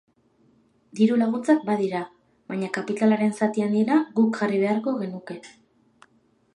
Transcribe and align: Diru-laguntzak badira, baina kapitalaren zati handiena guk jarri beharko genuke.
Diru-laguntzak 0.99 1.61
badira, 1.67 2.01
baina 2.53 2.71
kapitalaren 2.79 3.37
zati 3.39 3.67
handiena 3.69 4.01
guk 4.19 4.41
jarri 4.43 4.65
beharko 4.67 4.99
genuke. 5.05 5.41